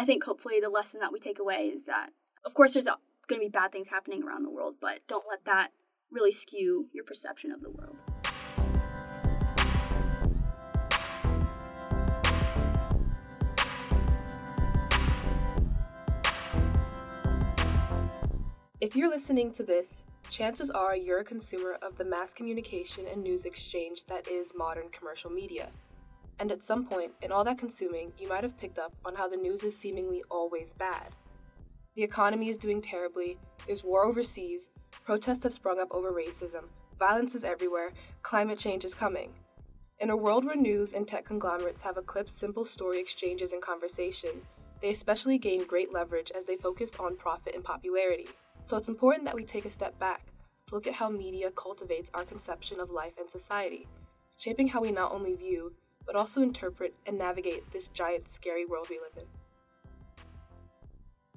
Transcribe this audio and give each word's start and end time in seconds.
I 0.00 0.04
think 0.04 0.22
hopefully 0.22 0.60
the 0.60 0.68
lesson 0.68 1.00
that 1.00 1.12
we 1.12 1.18
take 1.18 1.40
away 1.40 1.72
is 1.74 1.86
that, 1.86 2.10
of 2.44 2.54
course, 2.54 2.74
there's 2.74 2.86
going 2.86 3.40
to 3.40 3.46
be 3.46 3.48
bad 3.48 3.72
things 3.72 3.88
happening 3.88 4.22
around 4.22 4.44
the 4.44 4.50
world, 4.50 4.76
but 4.80 5.00
don't 5.08 5.24
let 5.28 5.44
that 5.44 5.72
really 6.12 6.30
skew 6.30 6.86
your 6.92 7.02
perception 7.02 7.50
of 7.50 7.60
the 7.60 7.70
world. 7.70 7.96
If 18.80 18.94
you're 18.94 19.10
listening 19.10 19.52
to 19.54 19.64
this, 19.64 20.06
chances 20.30 20.70
are 20.70 20.94
you're 20.94 21.18
a 21.18 21.24
consumer 21.24 21.76
of 21.82 21.98
the 21.98 22.04
mass 22.04 22.32
communication 22.32 23.04
and 23.10 23.24
news 23.24 23.44
exchange 23.44 24.04
that 24.04 24.28
is 24.28 24.52
modern 24.54 24.90
commercial 24.90 25.28
media. 25.28 25.70
And 26.38 26.52
at 26.52 26.64
some 26.64 26.84
point 26.84 27.12
in 27.20 27.32
all 27.32 27.44
that 27.44 27.58
consuming, 27.58 28.12
you 28.18 28.28
might 28.28 28.44
have 28.44 28.58
picked 28.58 28.78
up 28.78 28.92
on 29.04 29.16
how 29.16 29.28
the 29.28 29.36
news 29.36 29.64
is 29.64 29.76
seemingly 29.76 30.22
always 30.30 30.72
bad. 30.72 31.14
The 31.96 32.04
economy 32.04 32.48
is 32.48 32.56
doing 32.56 32.80
terribly, 32.80 33.38
there's 33.66 33.82
war 33.82 34.04
overseas, 34.04 34.68
protests 35.04 35.42
have 35.42 35.52
sprung 35.52 35.80
up 35.80 35.88
over 35.90 36.12
racism, 36.12 36.64
violence 36.98 37.34
is 37.34 37.42
everywhere, 37.42 37.92
climate 38.22 38.58
change 38.58 38.84
is 38.84 38.94
coming. 38.94 39.32
In 39.98 40.10
a 40.10 40.16
world 40.16 40.44
where 40.44 40.54
news 40.54 40.92
and 40.92 41.08
tech 41.08 41.24
conglomerates 41.24 41.80
have 41.80 41.96
eclipsed 41.96 42.38
simple 42.38 42.64
story 42.64 43.00
exchanges 43.00 43.52
and 43.52 43.60
conversation, 43.60 44.42
they 44.80 44.90
especially 44.90 45.38
gain 45.38 45.66
great 45.66 45.92
leverage 45.92 46.30
as 46.36 46.44
they 46.44 46.56
focused 46.56 47.00
on 47.00 47.16
profit 47.16 47.56
and 47.56 47.64
popularity. 47.64 48.28
So 48.62 48.76
it's 48.76 48.88
important 48.88 49.24
that 49.24 49.34
we 49.34 49.44
take 49.44 49.64
a 49.64 49.70
step 49.70 49.98
back 49.98 50.26
to 50.68 50.74
look 50.76 50.86
at 50.86 50.94
how 50.94 51.08
media 51.08 51.50
cultivates 51.50 52.10
our 52.14 52.24
conception 52.24 52.78
of 52.78 52.90
life 52.90 53.14
and 53.18 53.28
society, 53.28 53.88
shaping 54.36 54.68
how 54.68 54.82
we 54.82 54.92
not 54.92 55.10
only 55.10 55.34
view, 55.34 55.72
but 56.08 56.16
also 56.16 56.40
interpret 56.40 56.94
and 57.06 57.18
navigate 57.18 57.70
this 57.70 57.88
giant, 57.88 58.30
scary 58.30 58.64
world 58.64 58.86
we 58.88 58.98
live 58.98 59.12
in. 59.18 59.28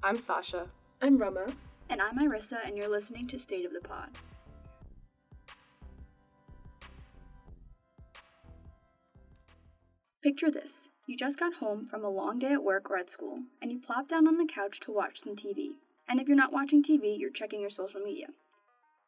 I'm 0.02 0.18
Sasha. 0.18 0.68
I'm 1.02 1.18
Rama. 1.18 1.52
And 1.90 2.00
I'm 2.00 2.18
Irissa, 2.18 2.56
and 2.64 2.78
you're 2.78 2.88
listening 2.88 3.26
to 3.26 3.38
State 3.38 3.66
of 3.66 3.74
the 3.74 3.80
Pod. 3.80 4.08
Picture 10.22 10.50
this 10.50 10.90
you 11.06 11.18
just 11.18 11.38
got 11.38 11.54
home 11.54 11.84
from 11.84 12.02
a 12.02 12.08
long 12.08 12.38
day 12.38 12.52
at 12.52 12.64
work 12.64 12.90
or 12.90 12.96
at 12.96 13.10
school, 13.10 13.36
and 13.60 13.70
you 13.70 13.78
plop 13.78 14.08
down 14.08 14.26
on 14.26 14.38
the 14.38 14.46
couch 14.46 14.80
to 14.80 14.90
watch 14.92 15.20
some 15.20 15.36
TV. 15.36 15.72
And 16.08 16.18
if 16.18 16.28
you're 16.28 16.36
not 16.36 16.52
watching 16.52 16.82
TV, 16.82 17.18
you're 17.18 17.30
checking 17.30 17.60
your 17.60 17.68
social 17.68 18.00
media. 18.00 18.28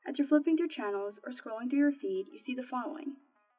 As 0.07 0.19
you're 0.19 0.29
flipping 0.29 0.59
through 0.59 0.69
channels 0.69 1.19
or 1.25 1.33
scrolling 1.33 1.71
through 1.71 1.79
your 1.79 1.93
feed, 1.93 2.29
you 2.31 2.39
see 2.39 2.55
the 2.55 2.63
following 2.63 3.15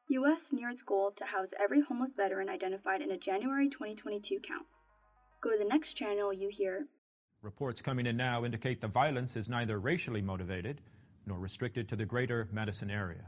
US 0.08 0.52
near 0.52 0.70
its 0.70 0.82
goal 0.82 1.10
to 1.16 1.24
house 1.24 1.50
every 1.58 1.80
homeless 1.80 2.12
veteran 2.16 2.48
identified 2.48 3.02
in 3.02 3.10
a 3.10 3.18
January 3.18 3.68
2022 3.68 4.38
count. 4.40 4.66
Go 5.40 5.50
to 5.50 5.58
the 5.58 5.64
next 5.64 5.94
channel, 5.94 6.32
you 6.32 6.48
hear 6.48 6.86
Reports 7.42 7.82
coming 7.82 8.06
in 8.06 8.16
now 8.16 8.44
indicate 8.44 8.80
the 8.80 8.88
violence 8.88 9.36
is 9.36 9.48
neither 9.48 9.78
racially 9.78 10.22
motivated 10.22 10.80
nor 11.26 11.38
restricted 11.38 11.88
to 11.88 11.96
the 11.96 12.04
greater 12.04 12.48
Madison 12.52 12.90
area. 12.90 13.24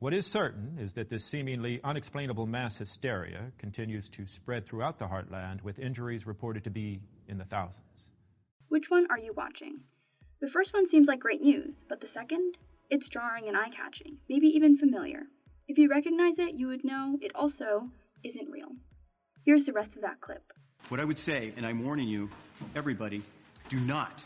What 0.00 0.14
is 0.14 0.26
certain 0.26 0.78
is 0.78 0.94
that 0.94 1.10
this 1.10 1.24
seemingly 1.24 1.80
unexplainable 1.84 2.46
mass 2.46 2.78
hysteria 2.78 3.52
continues 3.58 4.08
to 4.10 4.26
spread 4.26 4.66
throughout 4.66 4.98
the 4.98 5.04
heartland, 5.04 5.62
with 5.62 5.78
injuries 5.78 6.26
reported 6.26 6.64
to 6.64 6.70
be 6.70 7.02
in 7.28 7.36
the 7.36 7.44
thousands. 7.44 8.06
Which 8.68 8.90
one 8.90 9.06
are 9.10 9.18
you 9.18 9.34
watching? 9.34 9.80
The 10.40 10.48
first 10.48 10.72
one 10.72 10.86
seems 10.86 11.06
like 11.06 11.20
great 11.20 11.42
news, 11.42 11.84
but 11.86 12.00
the 12.00 12.06
second? 12.06 12.56
It's 12.88 13.10
jarring 13.10 13.46
and 13.46 13.56
eye 13.56 13.68
catching, 13.68 14.18
maybe 14.28 14.46
even 14.46 14.78
familiar. 14.78 15.26
If 15.70 15.78
you 15.78 15.88
recognize 15.88 16.40
it, 16.40 16.54
you 16.54 16.66
would 16.66 16.82
know 16.82 17.16
it 17.22 17.30
also 17.32 17.90
isn't 18.24 18.50
real. 18.50 18.72
Here's 19.44 19.62
the 19.62 19.72
rest 19.72 19.94
of 19.94 20.02
that 20.02 20.20
clip. 20.20 20.42
What 20.88 20.98
I 20.98 21.04
would 21.04 21.16
say, 21.16 21.52
and 21.56 21.64
I'm 21.64 21.84
warning 21.84 22.08
you, 22.08 22.28
everybody, 22.74 23.22
do 23.68 23.78
not, 23.78 24.24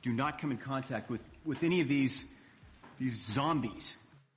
do 0.00 0.12
not 0.12 0.40
come 0.40 0.52
in 0.52 0.58
contact 0.58 1.10
with, 1.10 1.22
with 1.44 1.64
any 1.64 1.80
of 1.80 1.88
these, 1.88 2.24
these 3.00 3.26
zombies. 3.32 3.96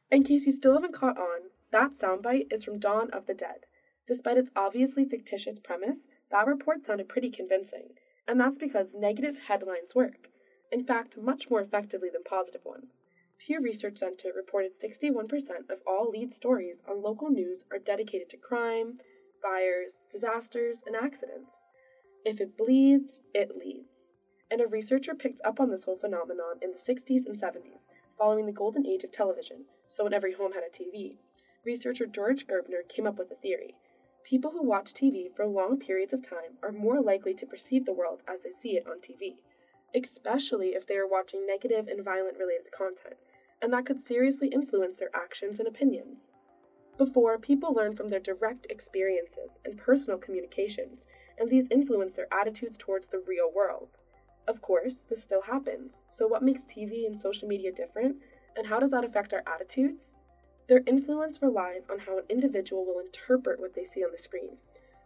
In 0.10 0.24
case 0.24 0.48
you 0.48 0.52
still 0.52 0.74
haven't 0.74 0.96
caught 0.96 1.20
on, 1.20 1.52
that 1.72 1.92
soundbite 1.92 2.52
is 2.52 2.64
from 2.64 2.80
Dawn 2.80 3.12
of 3.12 3.28
the 3.28 3.36
Dead. 3.36 3.68
Despite 4.08 4.38
its 4.38 4.50
obviously 4.56 5.06
fictitious 5.06 5.60
premise, 5.60 6.08
that 6.31 6.48
report 6.48 6.84
sounded 6.84 7.08
pretty 7.08 7.30
convincing 7.30 7.90
and 8.28 8.40
that's 8.40 8.58
because 8.58 8.96
negative 8.96 9.38
headlines 9.48 9.94
work, 9.94 10.30
in 10.72 10.84
fact, 10.84 11.16
much 11.16 11.52
more 11.52 11.62
effectively 11.62 12.10
than 12.12 12.24
positive 12.24 12.66
ones. 12.66 13.04
Pew 13.40 13.62
Research 13.62 13.98
Center 14.00 14.34
reported 14.36 14.74
61% 14.78 15.70
of 15.70 15.80
all 15.88 16.10
lead 16.10 16.34
stories 16.34 16.84
on 16.88 17.02
local 17.02 17.30
news 17.30 17.64
are 17.72 17.80
dedicated 17.80 18.30
to 18.30 18.38
crime, 18.38 19.00
fires, 19.42 20.02
disasters, 20.12 20.84
and 20.86 20.94
accidents. 20.94 21.66
If 22.26 22.42
it 22.42 22.58
bleeds, 22.58 23.22
it 23.34 23.58
leads. 23.58 24.14
And 24.52 24.60
a 24.60 24.68
researcher 24.68 25.16
picked 25.16 25.40
up 25.46 25.60
on 25.60 25.72
this 25.72 25.86
whole 25.86 25.96
phenomenon 25.96 26.58
in 26.62 26.72
the 26.72 26.78
60s 26.78 27.26
and 27.26 27.42
70s, 27.42 27.88
following 28.18 28.46
the 28.46 28.52
golden 28.52 28.86
age 28.86 29.06
of 29.06 29.12
television, 29.12 29.66
so 29.88 30.04
when 30.04 30.14
every 30.14 30.34
home 30.34 30.52
had 30.52 30.64
a 30.64 30.70
TV. 30.70 31.16
Researcher 31.64 32.08
George 32.08 32.46
Gerbner 32.46 32.88
came 32.90 33.08
up 33.08 33.18
with 33.18 33.32
a 33.32 33.36
theory 33.36 33.76
People 34.30 34.52
who 34.52 34.62
watch 34.62 34.94
TV 34.94 35.34
for 35.34 35.48
long 35.48 35.80
periods 35.80 36.14
of 36.14 36.22
time 36.22 36.58
are 36.62 36.72
more 36.72 37.02
likely 37.02 37.34
to 37.34 37.46
perceive 37.46 37.86
the 37.86 37.94
world 37.94 38.22
as 38.28 38.44
they 38.44 38.52
see 38.52 38.76
it 38.76 38.86
on 38.86 39.00
TV, 39.00 39.38
especially 39.96 40.70
if 40.76 40.86
they 40.86 40.98
are 40.98 41.08
watching 41.08 41.48
negative 41.48 41.88
and 41.88 42.04
violent 42.04 42.38
related 42.38 42.72
content, 42.72 43.16
and 43.62 43.74
that 43.74 43.86
could 43.86 44.00
seriously 44.00 44.47
influence 44.47 44.97
their 44.97 45.09
actions 45.14 45.59
and 45.59 45.68
opinions. 45.68 46.34
Before, 46.97 47.38
people 47.38 47.74
learn 47.74 47.96
from 47.96 48.09
their 48.09 48.20
direct 48.20 48.68
experiences 48.70 49.58
and 49.64 49.78
personal 49.78 50.20
communications, 50.20 51.06
and 51.38 51.50
these 51.50 51.69
influence 51.72 52.16
their 52.16 52.28
attitudes 52.34 52.78
towards 52.78 53.08
the 53.08 53.24
real 53.25 53.50
world. 53.53 54.02
Of 54.48 54.62
course, 54.62 55.03
this 55.09 55.24
still 55.24 55.44
happens, 55.44 56.03
so 56.09 56.28
what 56.28 56.44
makes 56.44 56.64
TV 56.64 57.06
and 57.06 57.18
social 57.18 57.48
media 57.48 57.72
different, 57.72 58.18
and 58.56 58.68
how 58.68 58.80
does 58.80 58.92
that 58.92 59.06
affect 59.06 59.34
our 59.34 59.44
attitudes? 59.48 60.14
Their 60.68 60.84
influence 60.86 61.42
relies 61.42 61.88
on 61.90 62.00
how 62.00 62.18
an 62.18 62.25
individual 62.30 62.86
will 62.86 63.00
interpret 63.00 63.59
what 63.59 63.75
they 63.75 63.86
see 63.86 64.03
on 64.03 64.12
the 64.12 64.18
screen, 64.18 64.58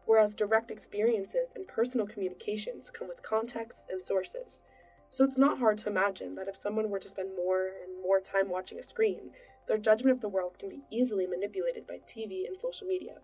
whereas 0.05 0.33
direct 0.33 0.71
experiences 0.71 1.53
and 1.55 1.67
personal 1.67 2.07
communications 2.07 2.89
come 2.89 3.07
with 3.07 3.21
context 3.21 3.85
and 3.89 4.01
sources. 4.01 4.63
So 5.11 5.23
it's 5.23 5.37
not 5.37 5.59
hard 5.59 5.77
to 5.79 5.89
imagine 5.89 6.35
that 6.35 6.47
if 6.47 6.55
someone 6.55 6.89
were 6.89 6.99
to 6.99 7.07
spend 7.07 7.35
more 7.35 7.67
and 7.67 7.92
more 8.03 8.19
time 8.19 8.49
watching 8.49 8.77
a 8.77 8.83
screen, 8.83 9.31
their 9.67 9.77
judgment 9.77 10.15
of 10.15 10.21
the 10.21 10.29
world 10.29 10.59
can 10.59 10.69
be 10.69 10.83
easily 10.91 11.25
manipulated 11.25 11.87
by 11.87 11.99
TV 12.07 12.45
and 12.45 12.59
social 12.59 12.85
media. 12.85 13.15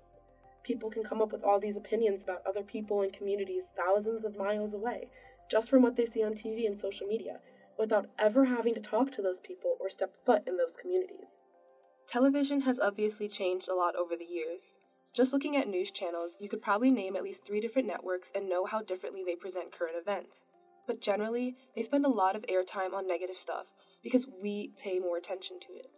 People 0.64 0.90
can 0.90 1.04
come 1.04 1.22
up 1.22 1.32
with 1.32 1.44
all 1.44 1.60
these 1.60 1.78
opinions 1.78 2.24
about 2.24 2.46
other 2.48 2.64
people 2.64 3.02
and 3.02 3.12
communities 3.14 3.74
thousands 3.76 4.24
of 4.24 4.38
miles 4.38 4.74
away, 4.74 5.10
just 5.50 5.70
from 5.70 5.82
what 5.82 5.96
they 5.96 6.06
see 6.06 6.24
on 6.24 6.34
TV 6.34 6.66
and 6.66 6.80
social 6.80 7.08
media, 7.08 7.40
without 7.78 8.10
ever 8.18 8.46
having 8.46 8.74
to 8.74 8.82
talk 8.82 9.12
to 9.12 9.22
those 9.22 9.40
people 9.40 9.76
or 9.80 9.90
step 9.90 10.16
foot 10.26 10.44
in 10.48 10.58
those 10.58 10.76
communities. 10.80 11.44
Television 12.08 12.62
has 12.62 12.80
obviously 12.80 13.28
changed 13.28 13.70
a 13.70 13.76
lot 13.76 13.96
over 13.96 14.16
the 14.16 14.26
years. 14.26 14.76
Just 15.14 15.34
looking 15.34 15.56
at 15.56 15.68
news 15.68 15.92
channels, 15.92 16.38
you 16.40 16.50
could 16.50 16.62
probably 16.62 16.92
name 16.92 17.16
at 17.16 17.24
least 17.24 17.46
three 17.46 17.60
different 17.60 17.88
networks 17.88 18.32
and 18.34 18.50
know 18.50 18.66
how 18.66 18.82
differently 18.82 19.24
they 19.26 19.36
present 19.36 19.72
current 19.72 19.96
events. 20.00 20.46
But 20.88 21.02
generally, 21.02 21.56
they 21.76 21.84
spend 21.84 22.06
a 22.06 22.10
lot 22.10 22.36
of 22.36 22.44
airtime 22.44 22.94
on 22.94 23.08
negative 23.08 23.38
stuff 23.38 23.68
because 24.04 24.28
we 24.42 24.72
pay 24.82 25.00
more 25.00 25.18
attention 25.18 25.60
to 25.62 25.74
it. 25.74 25.92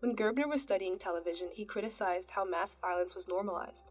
When 0.00 0.16
Gerbner 0.16 0.48
was 0.48 0.62
studying 0.62 0.98
television, 0.98 1.48
he 1.52 1.64
criticized 1.64 2.30
how 2.30 2.44
mass 2.44 2.74
violence 2.80 3.14
was 3.14 3.28
normalized. 3.28 3.90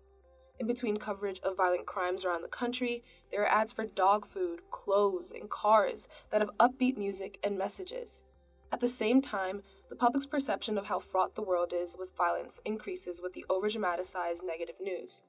In 0.59 0.67
between 0.67 0.97
coverage 0.97 1.39
of 1.41 1.55
violent 1.55 1.85
crimes 1.85 2.25
around 2.25 2.41
the 2.41 2.49
country, 2.49 3.03
there 3.31 3.43
are 3.43 3.47
ads 3.47 3.71
for 3.71 3.85
dog 3.85 4.25
food, 4.25 4.69
clothes, 4.71 5.31
and 5.31 5.49
cars 5.49 6.07
that 6.31 6.41
have 6.41 6.49
upbeat 6.59 6.97
music 6.97 7.39
and 7.43 7.57
messages. 7.57 8.23
At 8.71 8.81
the 8.81 8.89
same 8.89 9.21
time, 9.21 9.63
the 9.89 9.95
public's 9.95 10.25
perception 10.25 10.77
of 10.77 10.87
how 10.87 10.99
fraught 10.99 11.35
the 11.35 11.41
world 11.41 11.73
is 11.73 11.95
with 11.97 12.15
violence 12.15 12.59
increases 12.65 13.21
with 13.21 13.33
the 13.33 13.45
overdramatized 13.49 14.43
negative 14.45 14.75
news. 14.81 15.23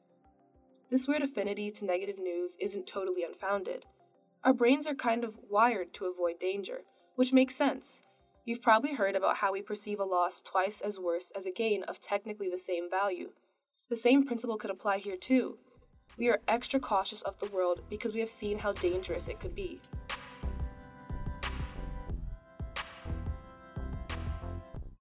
This 0.90 1.06
weird 1.06 1.22
affinity 1.22 1.70
to 1.70 1.84
negative 1.84 2.18
news 2.18 2.56
isn't 2.58 2.86
totally 2.86 3.22
unfounded. 3.22 3.86
Our 4.42 4.52
brains 4.52 4.86
are 4.86 4.94
kind 4.94 5.22
of 5.22 5.38
wired 5.48 5.94
to 5.94 6.06
avoid 6.06 6.40
danger, 6.40 6.82
which 7.14 7.32
makes 7.32 7.54
sense. 7.54 8.02
You've 8.46 8.62
probably 8.62 8.94
heard 8.94 9.16
about 9.16 9.36
how 9.36 9.52
we 9.52 9.60
perceive 9.60 10.00
a 10.00 10.04
loss 10.04 10.40
twice 10.40 10.80
as 10.80 10.98
worse 10.98 11.30
as 11.36 11.44
a 11.44 11.52
gain 11.52 11.82
of 11.82 12.00
technically 12.00 12.48
the 12.48 12.58
same 12.58 12.88
value. 12.88 13.32
The 13.90 13.96
same 13.96 14.24
principle 14.24 14.56
could 14.56 14.70
apply 14.70 14.98
here 14.98 15.16
too. 15.16 15.58
We 16.16 16.30
are 16.30 16.40
extra 16.48 16.80
cautious 16.80 17.20
of 17.22 17.38
the 17.38 17.46
world 17.46 17.82
because 17.90 18.14
we 18.14 18.20
have 18.20 18.30
seen 18.30 18.58
how 18.58 18.72
dangerous 18.72 19.28
it 19.28 19.40
could 19.40 19.54
be. 19.54 19.80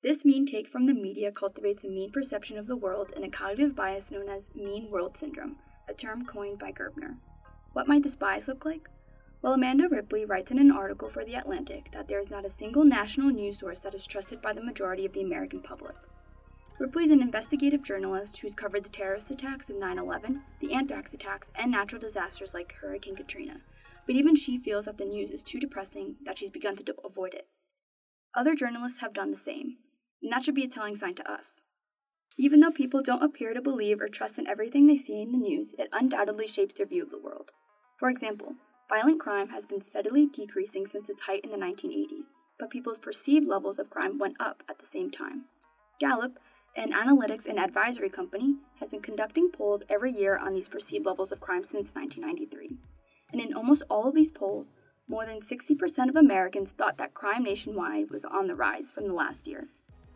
This 0.01 0.25
mean 0.25 0.45
take 0.45 0.68
from 0.68 0.86
the 0.86 0.94
media 0.94 1.31
cultivates 1.31 1.86
a 1.86 1.89
mean 1.89 2.12
perception 2.12 2.57
of 2.57 2.68
the 2.68 2.75
world 2.75 3.13
and 3.15 3.24
a 3.24 3.30
cognitive 3.30 3.75
bias 3.75 4.12
known 4.12 4.27
as 4.27 4.53
mean 4.53 4.91
world 4.91 5.15
syndrome, 5.15 5.57
a 5.88 5.94
term 5.94 6.25
coined 6.25 6.59
by 6.59 6.71
Gerbner. 6.74 7.18
What 7.71 7.88
might 7.88 8.03
this 8.03 8.15
bias 8.15 8.50
look 8.50 8.65
like? 8.65 8.89
Well, 9.41 9.53
Amanda 9.53 9.88
Ripley 9.88 10.25
writes 10.25 10.51
in 10.51 10.59
an 10.59 10.71
article 10.71 11.07
for 11.07 11.24
The 11.24 11.36
Atlantic 11.36 11.91
that 11.94 12.09
there 12.09 12.19
is 12.19 12.30
not 12.30 12.45
a 12.45 12.50
single 12.50 12.83
national 12.83 13.30
news 13.30 13.59
source 13.59 13.80
that 13.80 13.94
is 13.94 14.06
trusted 14.06 14.41
by 14.41 14.51
the 14.51 14.63
majority 14.63 15.06
of 15.06 15.13
the 15.13 15.21
American 15.21 15.62
public. 15.62 15.95
Ripley 16.77 17.06
is 17.06 17.09
an 17.09 17.21
investigative 17.21 17.81
journalist 17.81 18.38
who's 18.38 18.53
covered 18.53 18.83
the 18.83 18.89
terrorist 18.89 19.31
attacks 19.31 19.69
of 19.69 19.77
9 19.77 19.97
11, 19.97 20.41
the 20.59 20.74
anthrax 20.74 21.13
attacks, 21.13 21.51
and 21.56 21.71
natural 21.71 22.01
disasters 22.01 22.53
like 22.53 22.74
Hurricane 22.81 23.15
Katrina. 23.15 23.62
But 24.06 24.15
even 24.15 24.36
she 24.36 24.57
feels 24.57 24.86
that 24.86 24.97
the 24.97 25.06
news 25.06 25.31
is 25.31 25.44
too 25.44 25.59
depressing 25.59 26.18
that 26.25 26.38
she's 26.38 26.50
begun 26.50 26.75
to 26.75 26.95
avoid 27.06 27.33
it. 27.33 27.47
Other 28.36 28.56
journalists 28.56 29.00
have 29.00 29.13
done 29.13 29.30
the 29.30 29.38
same, 29.38 29.77
and 30.21 30.31
that 30.33 30.44
should 30.44 30.56
be 30.56 30.65
a 30.65 30.69
telling 30.69 30.97
sign 30.97 31.15
to 31.15 31.31
us. 31.31 31.63
Even 32.38 32.59
though 32.59 32.71
people 32.71 33.01
don't 33.01 33.24
appear 33.24 33.53
to 33.53 33.62
believe 33.62 34.01
or 34.01 34.09
trust 34.09 34.38
in 34.38 34.47
everything 34.47 34.88
they 34.88 34.95
see 34.95 35.21
in 35.21 35.31
the 35.31 35.38
news, 35.38 35.74
it 35.77 35.89
undoubtedly 35.94 36.47
shapes 36.47 36.75
their 36.75 36.86
view 36.86 37.03
of 37.03 37.09
the 37.09 37.19
world. 37.19 37.51
For 37.97 38.09
example, 38.09 38.56
violent 38.89 39.19
crime 39.19 39.50
has 39.50 39.65
been 39.65 39.81
steadily 39.81 40.25
decreasing 40.25 40.86
since 40.88 41.09
its 41.09 41.21
height 41.21 41.44
in 41.44 41.51
the 41.51 41.57
1980s, 41.57 42.31
but 42.57 42.71
people's 42.71 43.00
perceived 43.00 43.47
levels 43.47 43.77
of 43.77 43.89
crime 43.89 44.18
went 44.18 44.36
up 44.39 44.63
at 44.68 44.80
the 44.80 44.86
same 44.86 45.12
time. 45.12 45.45
Gallup, 46.00 46.39
an 46.75 46.91
analytics 46.91 47.45
and 47.45 47.59
advisory 47.59 48.09
company, 48.09 48.56
has 48.80 48.89
been 48.89 49.01
conducting 49.01 49.50
polls 49.50 49.83
every 49.89 50.12
year 50.12 50.38
on 50.38 50.53
these 50.53 50.68
perceived 50.68 51.06
levels 51.06 51.31
of 51.31 51.39
crime 51.39 51.63
since 51.63 51.94
1993. 51.94 52.77
And 53.31 53.39
in 53.39 53.53
almost 53.53 53.83
all 53.89 54.07
of 54.07 54.15
these 54.15 54.31
polls, 54.31 54.71
more 55.07 55.25
than 55.25 55.41
60% 55.41 56.09
of 56.09 56.15
Americans 56.15 56.71
thought 56.71 56.97
that 56.97 57.13
crime 57.13 57.44
nationwide 57.44 58.09
was 58.09 58.25
on 58.25 58.47
the 58.47 58.56
rise 58.56 58.91
from 58.91 59.07
the 59.07 59.13
last 59.13 59.47
year. 59.47 59.68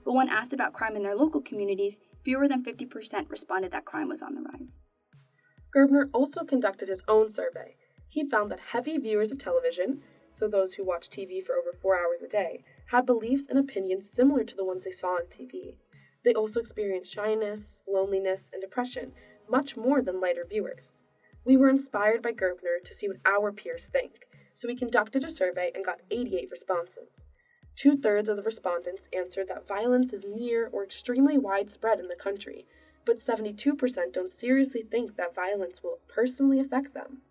But 0.05 0.13
when 0.13 0.29
asked 0.29 0.53
about 0.53 0.73
crime 0.73 0.95
in 0.95 1.03
their 1.03 1.15
local 1.15 1.41
communities, 1.41 1.99
fewer 2.23 2.47
than 2.47 2.63
50% 2.63 3.29
responded 3.29 3.71
that 3.71 3.85
crime 3.85 4.09
was 4.09 4.21
on 4.21 4.35
the 4.35 4.41
rise. 4.41 4.79
Gerbner 5.75 6.09
also 6.13 6.43
conducted 6.43 6.89
his 6.89 7.03
own 7.07 7.29
survey. 7.29 7.75
He 8.13 8.23
found 8.23 8.51
that 8.51 8.59
heavy 8.73 8.99
viewers 8.99 9.31
of 9.31 9.39
television, 9.39 10.03
so 10.31 10.47
those 10.47 10.75
who 10.75 10.85
watch 10.85 11.09
TV 11.09 11.43
for 11.43 11.55
over 11.55 11.73
four 11.73 11.97
hours 11.97 12.21
a 12.21 12.27
day, 12.27 12.63
had 12.91 13.07
beliefs 13.07 13.47
and 13.49 13.57
opinions 13.57 14.07
similar 14.07 14.43
to 14.43 14.55
the 14.55 14.63
ones 14.63 14.85
they 14.85 14.91
saw 14.91 15.15
on 15.15 15.23
TV. 15.31 15.77
They 16.23 16.35
also 16.35 16.59
experienced 16.59 17.11
shyness, 17.11 17.81
loneliness, 17.87 18.51
and 18.53 18.61
depression 18.61 19.13
much 19.49 19.75
more 19.75 20.03
than 20.03 20.21
lighter 20.21 20.45
viewers. 20.47 21.01
We 21.43 21.57
were 21.57 21.69
inspired 21.69 22.21
by 22.21 22.33
Gerbner 22.33 22.83
to 22.83 22.93
see 22.93 23.07
what 23.07 23.17
our 23.25 23.51
peers 23.51 23.87
think, 23.87 24.27
so 24.53 24.67
we 24.67 24.75
conducted 24.75 25.23
a 25.23 25.31
survey 25.31 25.71
and 25.73 25.83
got 25.83 26.01
88 26.11 26.49
responses. 26.51 27.25
Two 27.75 27.97
thirds 27.97 28.29
of 28.29 28.37
the 28.37 28.43
respondents 28.43 29.09
answered 29.11 29.47
that 29.47 29.67
violence 29.67 30.13
is 30.13 30.23
near 30.23 30.69
or 30.71 30.83
extremely 30.83 31.39
widespread 31.39 31.99
in 31.99 32.09
the 32.09 32.15
country, 32.15 32.67
but 33.07 33.17
72% 33.17 34.13
don't 34.13 34.29
seriously 34.29 34.83
think 34.83 35.15
that 35.15 35.33
violence 35.33 35.81
will 35.81 35.97
personally 36.07 36.59
affect 36.59 36.93
them. 36.93 37.23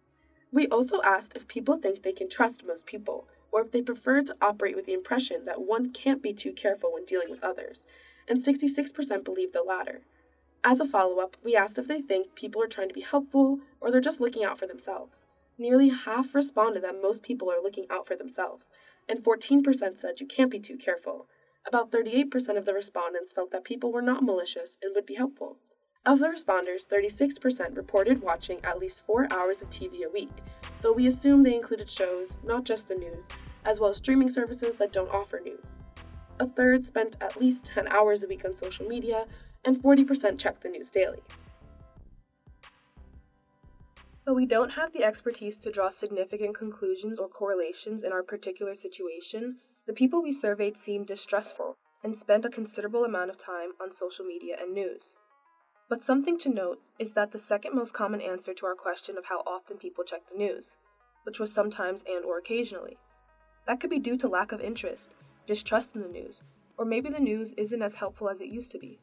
We 0.53 0.69
also 0.69 1.01
asked 1.03 1.35
if 1.35 1.49
people 1.49 1.79
think 1.79 2.03
they 2.03 2.13
can 2.13 2.29
trust 2.29 2.67
most 2.67 2.87
people, 2.87 3.27
or 3.51 3.63
if 3.63 3.71
they 3.71 3.81
prefer 3.81 4.23
to 4.23 4.37
operate 4.41 4.77
with 4.77 4.85
the 4.85 4.93
impression 4.93 5.47
that 5.47 5.63
one 5.63 5.93
can't 5.93 6.23
be 6.23 6.35
too 6.35 6.53
careful 6.53 6.93
when 6.93 7.07
dealing 7.07 7.31
with 7.31 7.43
others, 7.43 7.87
and 8.29 8.45
66% 8.45 9.25
believe 9.25 9.53
the 9.53 9.63
latter. 9.63 10.03
As 10.63 10.79
a 10.79 10.85
follow 10.85 11.21
up, 11.21 11.39
we 11.43 11.57
asked 11.57 11.79
if 11.79 11.89
they 11.89 12.03
think 12.03 12.35
people 12.35 12.63
are 12.63 12.69
trying 12.69 12.89
to 12.89 12.95
be 12.95 13.01
helpful 13.01 13.61
or 13.81 13.91
they're 13.91 14.01
just 14.01 14.21
looking 14.21 14.45
out 14.45 14.59
for 14.59 14.67
themselves. 14.67 15.27
Nearly 15.59 15.89
half 15.89 16.35
responded 16.35 16.85
that 16.85 17.03
most 17.03 17.23
people 17.23 17.51
are 17.51 17.63
looking 17.63 17.87
out 17.91 18.07
for 18.07 18.15
themselves, 18.15 18.71
and 19.09 19.25
14% 19.25 19.99
said 19.99 20.21
you 20.21 20.27
can't 20.27 20.51
be 20.51 20.61
too 20.61 20.77
careful. 20.77 21.27
About 21.67 21.91
38% 21.91 22.59
of 22.59 22.65
the 22.65 22.75
respondents 22.75 23.33
felt 23.33 23.51
that 23.53 23.65
people 23.65 23.91
were 23.91 24.03
not 24.03 24.23
malicious 24.23 24.77
and 24.83 24.95
would 24.95 25.07
be 25.07 25.15
helpful. 25.15 25.57
Of 26.05 26.19
the 26.19 26.27
responders, 26.27 26.85
36% 26.89 27.77
reported 27.77 28.23
watching 28.23 28.59
at 28.65 28.81
least 28.81 29.07
four 29.07 29.33
hours 29.33 29.63
of 29.63 29.71
TV 29.71 30.03
a 30.05 30.11
week, 30.11 30.33
though 30.81 30.93
we 30.93 31.07
assume 31.07 31.45
they 31.45 31.55
included 31.55 31.89
shows, 31.89 32.39
not 32.43 32.65
just 32.65 32.89
the 32.89 32.97
news, 32.97 33.29
as 33.65 33.79
well 33.79 33.91
as 33.91 33.99
streaming 33.99 34.29
services 34.29 34.75
that 34.77 34.93
don't 34.93 35.13
offer 35.13 35.39
news. 35.39 35.83
A 36.41 36.47
third 36.49 36.85
spent 36.85 37.17
at 37.21 37.41
least 37.41 37.67
10 37.67 37.87
hours 37.87 38.25
a 38.25 38.27
week 38.27 38.45
on 38.45 38.53
social 38.53 38.85
media, 38.85 39.27
and 39.65 39.81
40% 39.81 40.41
checked 40.41 40.63
the 40.63 40.71
news 40.71 40.91
daily. 40.91 41.23
Though 44.27 44.35
we 44.35 44.47
don't 44.47 44.73
have 44.73 44.93
the 44.93 45.05
expertise 45.05 45.57
to 45.59 45.71
draw 45.71 45.89
significant 45.89 46.57
conclusions 46.57 47.21
or 47.21 47.29
correlations 47.29 48.03
in 48.03 48.11
our 48.11 48.25
particular 48.25 48.75
situation, 48.75 49.59
the 49.87 49.93
people 49.93 50.21
we 50.21 50.33
surveyed 50.33 50.77
seemed 50.77 51.07
distrustful 51.07 51.77
and 52.03 52.19
spent 52.19 52.45
a 52.45 52.49
considerable 52.49 53.05
amount 53.05 53.31
of 53.31 53.39
time 53.39 53.71
on 53.81 53.93
social 53.93 54.25
media 54.25 54.57
and 54.61 54.75
news. 54.75 55.17
But 55.93 56.03
something 56.03 56.39
to 56.39 56.49
note 56.49 56.81
is 56.99 57.13
that 57.13 57.33
the 57.33 57.39
second 57.39 57.75
most 57.75 57.93
common 57.93 58.23
answer 58.23 58.55
to 58.55 58.65
our 58.65 58.75
question 58.75 59.19
of 59.19 59.27
how 59.27 59.43
often 59.47 59.77
people 59.77 60.05
check 60.05 60.23
the 60.27 60.39
news, 60.39 60.79
which 61.25 61.39
was 61.39 61.53
sometimes 61.53 62.03
and 62.09 62.25
or 62.25 62.39
occasionally. 62.39 62.97
That 63.67 63.79
could 63.79 63.91
be 63.91 63.99
due 63.99 64.17
to 64.17 64.27
lack 64.27 64.53
of 64.53 64.63
interest, 64.63 65.15
distrust 65.45 65.95
in 65.95 66.01
the 66.01 66.09
news, 66.09 66.41
or 66.79 66.87
maybe 66.87 67.11
the 67.11 67.21
news 67.21 67.53
isn't 67.59 67.83
as 67.83 67.97
helpful 67.97 68.31
as 68.31 68.41
it 68.41 68.49
used 68.49 68.73
to 68.73 68.79
be. 68.79 69.01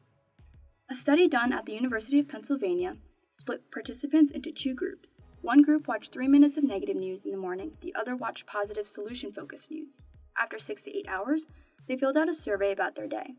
A 0.90 0.96
study 0.96 1.28
done 1.28 1.52
at 1.52 1.64
the 1.64 1.74
University 1.74 2.18
of 2.18 2.26
Pennsylvania 2.26 2.96
split 3.30 3.70
participants 3.70 4.32
into 4.32 4.50
two 4.50 4.74
groups. 4.74 5.22
One 5.42 5.62
group 5.62 5.86
watched 5.86 6.10
three 6.10 6.26
minutes 6.26 6.56
of 6.56 6.64
negative 6.64 6.96
news 6.96 7.24
in 7.24 7.30
the 7.30 7.36
morning, 7.36 7.76
the 7.82 7.94
other 7.94 8.16
watched 8.16 8.46
positive 8.46 8.88
solution 8.88 9.30
focused 9.30 9.70
news. 9.70 10.02
After 10.36 10.58
six 10.58 10.82
to 10.82 10.98
eight 10.98 11.06
hours, 11.06 11.46
they 11.86 11.96
filled 11.96 12.16
out 12.16 12.28
a 12.28 12.34
survey 12.34 12.72
about 12.72 12.96
their 12.96 13.06
day. 13.06 13.34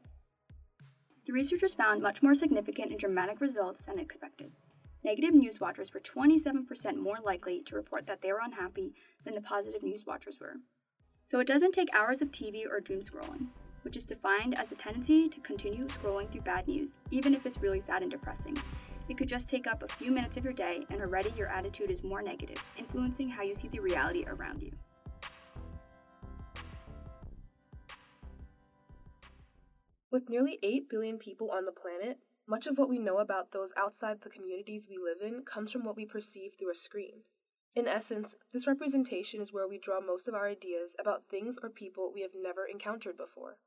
The 1.26 1.34
researchers 1.34 1.74
found 1.74 2.02
much 2.02 2.24
more 2.24 2.34
significant 2.34 2.92
and 2.92 3.00
dramatic 3.00 3.42
results 3.42 3.86
than 3.86 4.00
expected. 4.00 4.52
Negative 5.04 5.34
news 5.34 5.60
watchers 5.60 5.94
were 5.94 6.00
27% 6.00 6.98
more 6.98 7.18
likely 7.24 7.62
to 7.62 7.76
report 7.76 8.08
that 8.08 8.22
they 8.22 8.32
were 8.32 8.42
unhappy 8.44 8.94
than 9.24 9.36
the 9.36 9.42
positive 9.42 9.84
news 9.84 10.06
watchers 10.06 10.40
were. 10.40 10.58
So 11.26 11.40
it 11.40 11.48
doesn't 11.48 11.74
take 11.74 11.94
hours 11.94 12.22
of 12.22 12.32
TV 12.32 12.66
or 12.70 12.80
doom 12.80 13.02
scrolling, 13.02 13.48
which 13.84 13.98
is 13.98 14.06
defined 14.06 14.58
as 14.58 14.72
a 14.72 14.76
tendency 14.76 15.30
to 15.30 15.40
continue 15.40 15.88
scrolling 15.88 16.30
through 16.30 16.42
bad 16.42 16.68
news, 16.68 16.98
even 17.10 17.34
if 17.34 17.46
it's 17.46 17.62
really 17.62 17.80
sad 17.80 18.02
and 18.02 18.12
depressing, 18.12 18.58
it 19.12 19.18
could 19.18 19.28
just 19.28 19.50
take 19.50 19.68
up 19.68 19.84
a 19.84 19.88
few 19.88 20.12
minutes 20.12 20.38
of 20.38 20.46
your 20.46 20.54
day, 20.54 20.86
and 20.90 21.02
already 21.02 21.34
your 21.36 21.48
attitude 21.48 21.90
is 21.90 22.04
more 22.04 22.22
negative, 22.22 22.64
influencing 22.78 23.28
how 23.28 23.44
you 23.44 23.54
see 23.54 23.68
the 23.68 23.80
reality 23.80 24.26
around 24.26 24.62
you. 24.62 24.72
With 30.12 30.30
nearly 30.30 30.60
8 30.62 30.90
billion 30.90 31.18
people 31.18 31.52
on 31.52 31.66
the 31.66 31.72
planet, 31.72 32.20
much 32.46 32.68
of 32.68 32.78
what 32.78 32.90
we 32.90 33.00
know 33.00 33.20
about 33.20 33.52
those 33.52 33.74
outside 33.78 34.22
the 34.22 34.30
communities 34.30 34.88
we 34.90 34.98
live 34.98 35.22
in 35.22 35.44
comes 35.44 35.72
from 35.72 35.86
what 35.86 35.96
we 35.96 36.06
perceive 36.06 36.52
through 36.60 36.72
a 36.72 36.76
screen. 36.76 37.22
In 37.76 37.88
essence, 37.88 38.36
this 38.52 38.68
representation 38.68 39.40
is 39.40 39.54
where 39.54 39.68
we 39.68 39.80
draw 39.80 40.02
most 40.02 40.28
of 40.28 40.34
our 40.34 40.50
ideas 40.50 40.98
about 41.00 41.30
things 41.30 41.58
or 41.64 41.70
people 41.70 42.12
we 42.14 42.22
have 42.24 42.32
never 42.36 42.66
encountered 42.66 43.16
before. 43.16 43.58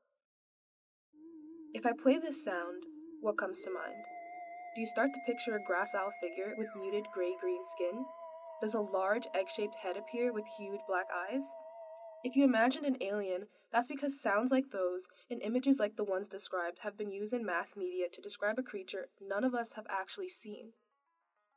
If 1.73 1.83
I 1.83 1.93
play 1.93 2.19
this 2.19 2.43
sound, 2.43 2.83
what 3.21 3.39
comes 3.39 3.61
to 3.61 3.71
mind? 3.71 4.05
Do 4.75 4.81
you 4.81 4.87
start 4.87 5.13
to 5.13 5.19
picture 5.25 5.55
a 5.55 5.59
gracile 5.59 6.11
figure 6.21 6.53
with 6.55 6.67
muted 6.77 7.05
gray 7.11 7.33
green 7.41 7.63
skin? 7.65 8.05
Does 8.61 8.75
a 8.75 8.81
large 8.81 9.25
egg 9.33 9.49
shaped 9.49 9.75
head 9.81 9.97
appear 9.97 10.31
with 10.31 10.45
huge 10.59 10.81
black 10.87 11.07
eyes? 11.11 11.41
If 12.25 12.35
you 12.35 12.43
imagined 12.43 12.87
an 12.87 12.97
alien, 13.01 13.45
that's 13.71 13.87
because 13.87 14.19
sounds 14.19 14.49
like 14.51 14.71
those 14.71 15.05
and 15.29 15.39
images 15.43 15.77
like 15.77 15.95
the 15.95 16.03
ones 16.03 16.27
described 16.27 16.79
have 16.79 16.97
been 16.97 17.11
used 17.11 17.33
in 17.33 17.45
mass 17.45 17.75
media 17.77 18.07
to 18.11 18.19
describe 18.19 18.57
a 18.57 18.63
creature 18.63 19.09
none 19.21 19.43
of 19.43 19.53
us 19.53 19.73
have 19.73 19.85
actually 19.91 20.29
seen. 20.29 20.71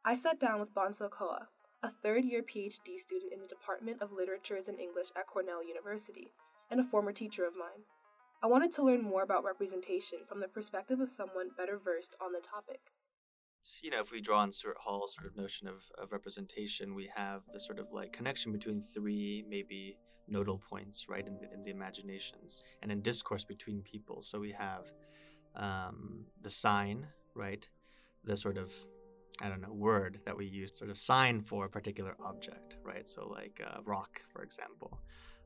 I 0.05 0.15
sat 0.15 0.39
down 0.39 0.61
with 0.61 0.75
Bonsu 0.75 1.09
Koa, 1.09 1.49
a 1.83 1.89
third 1.89 2.27
year 2.27 2.43
PhD 2.43 2.99
student 2.99 3.33
in 3.33 3.41
the 3.41 3.49
Department 3.49 4.03
of 4.03 4.13
Literatures 4.13 4.69
in 4.69 4.79
English 4.79 5.07
at 5.17 5.27
Cornell 5.27 5.67
University, 5.67 6.33
and 6.71 6.79
a 6.79 6.85
former 6.85 7.13
teacher 7.13 7.47
of 7.47 7.57
mine. 7.57 7.89
I 8.43 8.47
wanted 8.47 8.71
to 8.73 8.83
learn 8.83 9.03
more 9.03 9.23
about 9.23 9.45
representation 9.45 10.19
from 10.29 10.41
the 10.41 10.49
perspective 10.49 11.01
of 11.01 11.09
someone 11.09 11.57
better 11.57 11.79
versed 11.83 12.15
on 12.21 12.33
the 12.33 12.43
topic 12.43 12.93
you 13.83 13.91
know, 13.91 14.01
if 14.01 14.13
we 14.13 14.21
draw 14.21 14.39
on 14.39 14.53
Stuart 14.53 14.77
Hall's 14.81 15.15
sort 15.15 15.27
of 15.27 15.37
notion 15.37 15.67
of, 15.67 15.83
of 16.01 16.13
representation, 16.13 16.95
we 16.95 17.11
have 17.15 17.43
the 17.53 17.59
sort 17.59 17.79
of 17.79 17.89
like 17.93 18.13
connection 18.13 18.53
between 18.53 18.81
three 18.81 19.45
maybe 19.49 19.97
nodal 20.29 20.59
points, 20.59 21.09
right, 21.09 21.27
in 21.27 21.39
the, 21.39 21.53
in 21.53 21.63
the 21.63 21.71
imaginations 21.71 22.63
and 22.83 22.93
in 22.93 23.01
discourse 23.03 23.45
between 23.45 23.83
people. 23.83 24.23
So 24.23 24.39
we 24.39 24.53
have 24.53 24.93
um, 25.57 26.25
the 26.43 26.51
sign, 26.51 27.07
right, 27.35 27.67
the 28.25 28.37
sort 28.37 28.59
of 28.59 28.73
I 29.41 29.49
don't 29.49 29.61
know 29.61 29.73
word 29.73 30.19
that 30.25 30.37
we 30.37 30.47
use, 30.47 30.77
sort 30.77 30.91
of 30.91 30.99
sign 30.99 31.43
for 31.43 31.65
a 31.65 31.69
particular 31.69 32.17
object, 32.25 32.77
right? 32.83 33.07
So 33.07 33.29
like 33.29 33.61
uh, 33.65 33.79
rock, 33.85 34.21
for 34.33 34.43
example. 34.43 34.99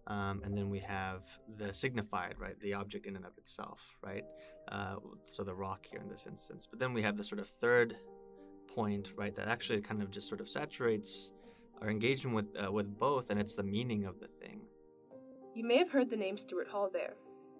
Um, 0.07 0.41
and 0.45 0.57
then 0.57 0.71
we 0.71 0.81
have 0.81 1.23
the 1.59 1.73
signified, 1.73 2.35
right? 2.39 2.59
The 2.61 2.75
object 2.75 3.07
in 3.07 3.17
and 3.17 3.25
of 3.25 3.37
itself, 3.39 3.97
right? 4.03 4.25
Uh, 4.69 4.97
so 5.23 5.45
the 5.45 5.55
rock 5.55 5.87
here 5.87 6.01
in 6.01 6.09
this 6.09 6.27
instance. 6.27 6.67
But 6.69 6.81
then 6.81 6.93
we 6.93 7.03
have 7.03 7.17
the 7.17 7.25
sort 7.25 7.41
of 7.41 7.49
third 7.49 7.97
point, 8.75 9.13
right? 9.17 9.35
That 9.37 9.49
actually 9.49 9.81
kind 9.83 10.03
of 10.03 10.11
just 10.11 10.27
sort 10.27 10.41
of 10.41 10.49
saturates 10.49 11.33
our 11.81 11.91
engagement 11.91 12.35
with 12.35 12.65
uh, 12.65 12.73
with 12.73 12.99
both, 12.99 13.31
and 13.31 13.39
it's 13.39 13.55
the 13.55 13.63
meaning 13.63 14.05
of 14.07 14.19
the 14.21 14.29
thing. 14.29 14.63
You 15.55 15.65
may 15.65 15.77
have 15.77 15.91
heard 15.91 16.09
the 16.09 16.17
name 16.17 16.39
Stuart 16.39 16.69
Hall 16.69 16.89
there. 16.91 17.13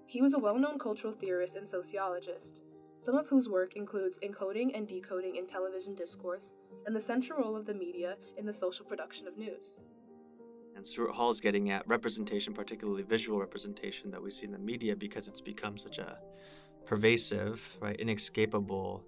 He 0.07 0.23
was 0.23 0.33
a 0.33 0.39
well-known 0.39 0.79
cultural 0.79 1.13
theorist 1.13 1.57
and 1.57 1.69
sociologist, 1.69 2.63
some 3.01 3.17
of 3.17 3.29
whose 3.29 3.51
work 3.51 3.77
includes 3.77 4.19
encoding 4.21 4.75
and 4.75 4.89
decoding 4.89 5.37
in 5.37 5.47
television 5.47 5.95
discourse 5.95 6.55
and 6.87 6.97
the 6.97 7.01
central 7.01 7.41
role 7.41 7.55
of 7.55 7.67
the 7.67 7.75
media 7.75 8.17
in 8.39 8.47
the 8.47 8.53
social 8.53 8.87
production 8.87 9.29
of 9.29 9.37
news. 9.37 9.77
And 10.75 10.87
Stuart 10.87 11.13
Hall 11.13 11.29
is 11.29 11.43
getting 11.43 11.71
at 11.71 11.87
representation, 11.87 12.55
particularly 12.55 13.03
visual 13.03 13.39
representation 13.39 14.11
that 14.11 14.23
we 14.23 14.31
see 14.31 14.47
in 14.47 14.53
the 14.53 14.59
media, 14.59 14.97
because 14.97 15.29
it's 15.29 15.43
become 15.43 15.77
such 15.77 15.99
a 15.99 16.17
pervasive, 16.87 17.77
right, 17.79 18.01
inescapable 18.01 19.05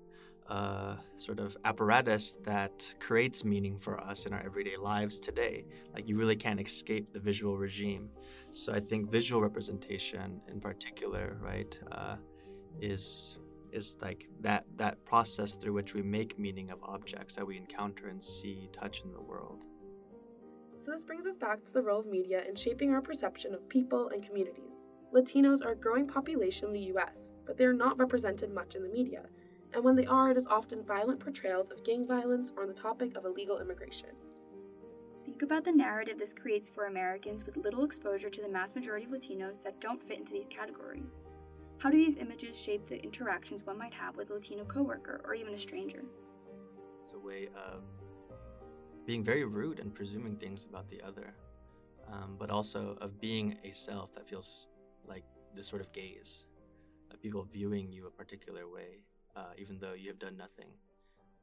uh, 0.48 0.96
sort 1.16 1.40
of 1.40 1.56
apparatus 1.64 2.32
that 2.44 2.94
creates 3.00 3.44
meaning 3.44 3.78
for 3.78 3.98
us 4.00 4.26
in 4.26 4.32
our 4.32 4.40
everyday 4.44 4.76
lives 4.76 5.18
today. 5.18 5.64
Like 5.94 6.08
you 6.08 6.16
really 6.18 6.36
can't 6.36 6.60
escape 6.60 7.12
the 7.12 7.20
visual 7.20 7.56
regime. 7.56 8.10
So 8.52 8.72
I 8.72 8.80
think 8.80 9.10
visual 9.10 9.40
representation, 9.40 10.40
in 10.48 10.60
particular, 10.60 11.38
right, 11.40 11.78
uh, 11.92 12.16
is 12.80 13.38
is 13.72 13.96
like 14.00 14.28
that 14.40 14.64
that 14.76 15.04
process 15.04 15.54
through 15.54 15.72
which 15.72 15.94
we 15.94 16.02
make 16.02 16.38
meaning 16.38 16.70
of 16.70 16.78
objects 16.84 17.34
that 17.36 17.46
we 17.46 17.56
encounter 17.56 18.08
and 18.08 18.22
see, 18.22 18.68
touch 18.72 19.02
in 19.02 19.12
the 19.12 19.20
world. 19.20 19.64
So 20.78 20.90
this 20.90 21.04
brings 21.04 21.24
us 21.24 21.38
back 21.38 21.64
to 21.64 21.72
the 21.72 21.82
role 21.82 22.00
of 22.00 22.06
media 22.06 22.42
in 22.46 22.54
shaping 22.54 22.92
our 22.92 23.00
perception 23.00 23.54
of 23.54 23.68
people 23.68 24.10
and 24.12 24.22
communities. 24.22 24.84
Latinos 25.14 25.64
are 25.64 25.72
a 25.72 25.76
growing 25.76 26.06
population 26.06 26.68
in 26.68 26.72
the 26.74 26.92
US, 26.96 27.30
but 27.46 27.56
they 27.56 27.64
are 27.64 27.72
not 27.72 27.98
represented 27.98 28.52
much 28.52 28.74
in 28.74 28.82
the 28.82 28.88
media 28.88 29.22
and 29.74 29.82
when 29.82 29.96
they 29.96 30.06
are, 30.06 30.30
it 30.30 30.36
is 30.36 30.46
often 30.46 30.84
violent 30.84 31.18
portrayals 31.18 31.70
of 31.70 31.82
gang 31.82 32.06
violence 32.06 32.52
or 32.56 32.62
on 32.62 32.68
the 32.68 32.74
topic 32.74 33.16
of 33.16 33.24
illegal 33.24 33.58
immigration. 33.58 34.10
Think 35.24 35.42
about 35.42 35.64
the 35.64 35.72
narrative 35.72 36.18
this 36.18 36.32
creates 36.32 36.68
for 36.68 36.86
Americans 36.86 37.44
with 37.44 37.56
little 37.56 37.84
exposure 37.84 38.30
to 38.30 38.40
the 38.40 38.48
mass 38.48 38.74
majority 38.74 39.06
of 39.06 39.10
Latinos 39.10 39.60
that 39.64 39.80
don't 39.80 40.02
fit 40.02 40.18
into 40.18 40.32
these 40.32 40.46
categories. 40.46 41.20
How 41.78 41.90
do 41.90 41.96
these 41.96 42.18
images 42.18 42.60
shape 42.60 42.86
the 42.86 43.02
interactions 43.02 43.66
one 43.66 43.76
might 43.76 43.94
have 43.94 44.16
with 44.16 44.30
a 44.30 44.34
Latino 44.34 44.64
coworker 44.64 45.22
or 45.24 45.34
even 45.34 45.54
a 45.54 45.58
stranger? 45.58 46.04
It's 47.02 47.14
a 47.14 47.18
way 47.18 47.48
of 47.56 47.82
being 49.06 49.24
very 49.24 49.44
rude 49.44 49.80
and 49.80 49.92
presuming 49.92 50.36
things 50.36 50.66
about 50.66 50.88
the 50.88 51.02
other, 51.02 51.34
um, 52.10 52.36
but 52.38 52.50
also 52.50 52.96
of 53.00 53.20
being 53.20 53.56
a 53.64 53.72
self 53.72 54.14
that 54.14 54.28
feels 54.28 54.68
like 55.06 55.24
this 55.54 55.66
sort 55.66 55.82
of 55.82 55.92
gaze, 55.92 56.44
of 57.10 57.20
people 57.20 57.46
viewing 57.50 57.90
you 57.90 58.06
a 58.06 58.10
particular 58.10 58.68
way 58.68 59.00
uh, 59.36 59.52
even 59.58 59.78
though 59.78 59.94
you 59.94 60.08
have 60.08 60.18
done 60.18 60.36
nothing 60.36 60.68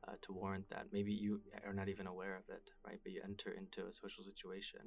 uh, 0.07 0.13
to 0.21 0.33
warrant 0.33 0.69
that. 0.69 0.87
Maybe 0.91 1.13
you 1.13 1.41
are 1.65 1.73
not 1.73 1.89
even 1.89 2.07
aware 2.07 2.35
of 2.35 2.43
it, 2.49 2.71
right? 2.85 2.99
But 3.03 3.11
you 3.11 3.21
enter 3.23 3.51
into 3.51 3.87
a 3.87 3.93
social 3.93 4.23
situation 4.23 4.81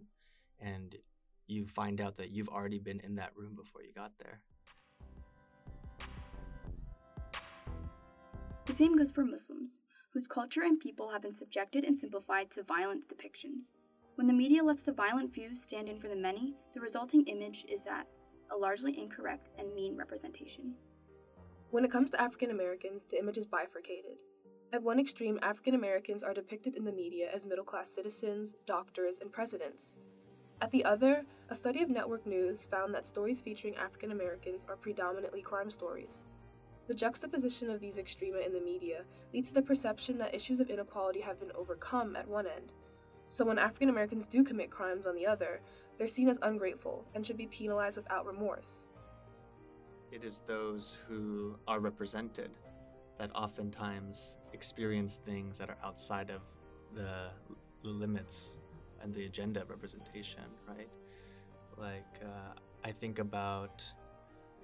and 0.61 0.97
you 1.47 1.67
find 1.67 2.01
out 2.01 2.17
that 2.17 2.31
you've 2.31 2.49
already 2.49 2.79
been 2.79 3.01
in 3.01 3.17
that 3.17 3.33
room 3.37 3.55
before 3.55 3.83
you 3.83 3.93
got 3.93 4.13
there. 4.19 4.41
The 8.67 8.73
same 8.73 8.97
goes 8.97 9.11
for 9.11 9.25
Muslims, 9.25 9.81
whose 10.13 10.27
culture 10.27 10.63
and 10.63 10.81
people 10.81 11.11
have 11.11 11.23
been 11.23 11.33
subjected 11.33 11.85
and 11.85 11.99
simplified 11.99 12.51
to 12.53 12.63
violent 12.63 13.07
depictions. 13.09 13.73
When 14.15 14.27
the 14.27 14.33
media 14.33 14.63
lets 14.63 14.83
the 14.83 14.93
violent 14.93 15.35
few 15.35 15.55
stand 15.55 15.89
in 15.89 16.01
for 16.01 16.09
the 16.09 16.17
many, 16.17 16.55
the 16.73 16.81
resulting 16.81 17.27
image 17.27 17.67
is 17.69 17.85
that 17.85 18.07
a 18.51 18.57
largely 18.57 18.99
incorrect 18.99 19.51
and 19.59 19.75
mean 19.75 19.97
representation. 19.97 20.75
When 21.75 21.85
it 21.85 21.91
comes 21.91 22.11
to 22.11 22.21
African 22.23 22.53
Americans, 22.53 23.05
the 23.11 23.19
image 23.19 23.37
is 23.37 23.47
bifurcated. 23.47 24.19
At 24.73 24.85
one 24.85 25.01
extreme, 25.01 25.41
African 25.43 25.75
Americans 25.75 26.23
are 26.23 26.33
depicted 26.33 26.77
in 26.77 26.85
the 26.85 26.93
media 26.93 27.29
as 27.35 27.45
middle 27.45 27.65
class 27.65 27.91
citizens, 27.91 28.55
doctors, 28.65 29.19
and 29.19 29.33
presidents. 29.33 29.97
At 30.61 30.71
the 30.71 30.85
other, 30.85 31.25
a 31.51 31.57
study 31.57 31.83
of 31.83 31.91
network 31.91 32.29
news 32.29 32.65
found 32.65 32.95
that 32.95 33.05
stories 33.05 33.41
featuring 33.41 33.75
African 33.75 34.13
Americans 34.13 34.65
are 34.69 34.77
predominantly 34.77 35.43
crime 35.43 35.69
stories. 35.69 36.23
The 36.87 36.95
juxtaposition 36.95 37.69
of 37.71 37.81
these 37.81 37.97
extrema 37.97 38.47
in 38.47 38.53
the 38.53 38.61
media 38.61 39.03
leads 39.33 39.49
to 39.49 39.55
the 39.55 39.61
perception 39.61 40.17
that 40.19 40.33
issues 40.33 40.61
of 40.61 40.71
inequality 40.71 41.23
have 41.23 41.41
been 41.41 41.51
overcome 41.57 42.15
at 42.15 42.29
one 42.29 42.47
end. 42.47 42.71
So 43.27 43.45
when 43.45 43.59
African 43.59 43.89
Americans 43.89 44.29
do 44.29 44.45
commit 44.45 44.71
crimes 44.71 45.07
on 45.07 45.17
the 45.17 45.27
other, 45.27 45.61
they're 45.99 46.07
seen 46.07 46.29
as 46.29 46.39
ungrateful 46.41 47.05
and 47.17 47.27
should 47.27 47.37
be 47.37 47.49
penalized 47.49 47.97
without 47.97 48.27
remorse 48.27 48.87
it 50.15 50.23
is 50.23 50.41
those 50.47 50.97
who 51.09 51.57
are 51.67 51.81
represented 51.81 52.51
that 53.19 53.35
oftentimes 53.35 54.37
experience 54.53 55.17
things 55.27 55.59
that 55.59 55.69
are 55.69 55.79
outside 55.85 56.31
of 56.31 56.43
the, 56.95 57.29
limits 57.83 58.61
and 59.03 59.15
the 59.15 59.27
agenda 59.27 59.61
of 59.61 59.69
representation, 59.69 60.45
right? 60.67 60.89
Like, 61.77 62.19
uh, 62.23 62.55
I 62.83 62.93
think 62.93 63.19
about, 63.19 63.85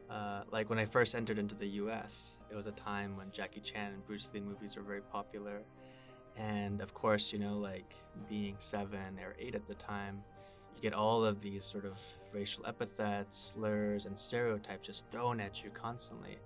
uh, 0.08 0.44
like, 0.50 0.70
when 0.70 0.78
I 0.78 0.86
first 0.86 1.14
entered 1.14 1.38
into 1.38 1.54
the 1.54 1.66
US, 1.82 2.38
it 2.50 2.54
was 2.54 2.66
a 2.66 2.72
time 2.72 3.14
when 3.18 3.30
Jackie 3.30 3.60
Chan 3.60 3.92
and 3.92 4.06
Bruce 4.06 4.30
Lee 4.32 4.40
movies 4.40 4.74
were 4.76 4.82
very 4.82 5.02
popular. 5.02 5.60
And 6.34 6.80
of 6.80 6.94
course, 6.94 7.30
you 7.30 7.38
know, 7.38 7.58
like 7.58 7.94
being 8.26 8.56
seven 8.58 9.18
or 9.22 9.36
eight 9.38 9.54
at 9.54 9.66
the 9.68 9.74
time, 9.74 10.22
you 10.80 10.90
get 10.90 10.96
all 10.96 11.24
of 11.24 11.40
these 11.40 11.64
sort 11.64 11.84
of 11.84 11.98
racial 12.32 12.64
epithets, 12.66 13.52
slurs, 13.52 14.06
and 14.06 14.16
stereotypes 14.16 14.86
just 14.86 15.10
thrown 15.10 15.40
at 15.40 15.62
you 15.62 15.70
constantly. 15.70 16.38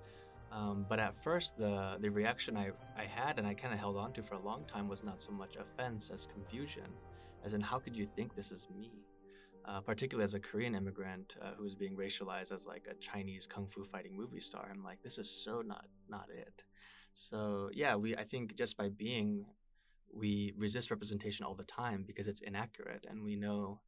Um, 0.51 0.87
but 0.89 0.99
at 0.99 1.17
first, 1.23 1.57
the 1.57 1.97
the 2.01 2.11
reaction 2.11 2.57
I, 2.57 2.71
I 2.97 3.05
had 3.05 3.39
and 3.39 3.47
I 3.47 3.55
kind 3.55 3.73
of 3.75 3.81
held 3.81 3.97
on 3.97 4.13
to 4.13 4.23
for 4.23 4.35
a 4.35 4.41
long 4.41 4.65
time 4.67 4.89
was 4.89 5.03
not 5.03 5.21
so 5.21 5.33
much 5.33 5.57
offense 5.57 6.11
as 6.11 6.27
confusion, 6.27 6.87
as 7.45 7.55
in 7.55 7.61
how 7.61 7.79
could 7.79 7.97
you 7.97 8.07
think 8.07 8.35
this 8.35 8.53
is 8.53 8.69
me? 8.77 8.91
Uh, 9.65 9.81
particularly 9.81 10.25
as 10.25 10.35
a 10.35 10.41
Korean 10.41 10.75
immigrant 10.75 11.37
uh, 11.41 11.53
who 11.57 11.65
was 11.65 11.75
being 11.75 11.97
racialized 11.97 12.53
as 12.53 12.67
like 12.67 12.87
a 12.91 12.95
Chinese 12.95 13.47
kung 13.47 13.67
fu 13.67 13.85
fighting 13.85 14.15
movie 14.17 14.41
star, 14.41 14.69
I'm 14.71 14.85
like, 14.85 15.03
this 15.03 15.19
is 15.19 15.31
so 15.31 15.63
not 15.63 15.87
not 16.09 16.29
it. 16.31 16.63
So 17.15 17.71
yeah, 17.73 17.95
we 17.97 18.17
I 18.17 18.25
think 18.25 18.57
just 18.57 18.77
by 18.77 18.89
being, 18.89 19.47
we 20.13 20.53
resist 20.57 20.91
representation 20.91 21.47
all 21.47 21.55
the 21.55 21.65
time 21.65 22.05
because 22.07 22.29
it's 22.29 22.43
inaccurate, 22.43 23.07
and 23.09 23.25
we 23.25 23.37
know 23.37 23.81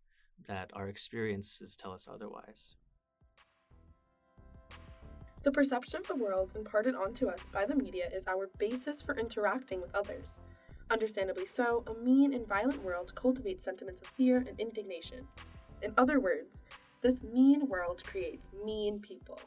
that 0.47 0.71
our 0.75 0.89
experiences 0.89 1.77
tell 1.77 1.93
us 1.93 2.09
otherwise. 2.11 2.75
The 5.43 5.53
perception 5.53 6.01
of 6.01 6.09
the 6.09 6.17
world 6.17 6.55
imparted 6.57 6.97
onto 6.97 7.29
us 7.29 7.47
by 7.53 7.67
the 7.67 7.77
media 7.77 8.09
is 8.13 8.27
our 8.27 8.51
basis 8.59 9.01
for 9.01 9.17
interacting 9.17 9.81
with 9.81 9.95
others. 9.95 10.41
Understandably 10.91 11.47
so, 11.47 11.85
a 11.87 11.95
mean 11.95 12.35
and 12.35 12.49
violent 12.49 12.83
world 12.83 13.15
cultivates 13.15 13.65
sentiments 13.65 14.01
of 14.01 14.09
fear 14.09 14.39
and 14.39 14.59
indignation. 14.59 15.29
In 15.83 15.95
other 15.97 16.19
words, 16.19 16.65
this 17.01 17.23
mean 17.23 17.69
world 17.69 18.03
creates 18.05 18.49
mean 18.65 19.01
people. 19.01 19.39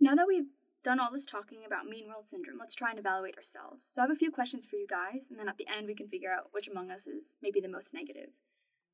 Now 0.00 0.14
that 0.14 0.26
we've 0.28 0.50
done 0.84 1.00
all 1.00 1.10
this 1.10 1.24
talking 1.24 1.64
about 1.66 1.86
mean 1.86 2.08
world 2.08 2.26
syndrome, 2.26 2.58
let's 2.58 2.74
try 2.74 2.90
and 2.90 2.98
evaluate 2.98 3.36
ourselves. 3.36 3.88
So 3.92 4.00
I 4.00 4.04
have 4.04 4.10
a 4.10 4.16
few 4.16 4.30
questions 4.30 4.66
for 4.66 4.76
you 4.76 4.86
guys, 4.86 5.28
and 5.30 5.38
then 5.38 5.48
at 5.48 5.58
the 5.58 5.66
end 5.68 5.86
we 5.86 5.94
can 5.94 6.08
figure 6.08 6.32
out 6.32 6.48
which 6.52 6.68
among 6.68 6.90
us 6.90 7.06
is 7.06 7.36
maybe 7.42 7.60
the 7.60 7.68
most 7.68 7.94
negative. 7.94 8.30